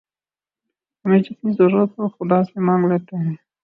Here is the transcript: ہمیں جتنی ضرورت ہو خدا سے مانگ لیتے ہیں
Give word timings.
ہمیں 1.05 1.19
جتنی 1.19 1.51
ضرورت 1.53 1.91
ہو 1.97 2.07
خدا 2.09 2.43
سے 2.43 2.59
مانگ 2.59 2.91
لیتے 2.91 3.15
ہیں 3.17 3.35